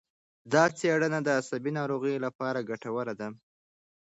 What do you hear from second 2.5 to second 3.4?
ګټوره ده.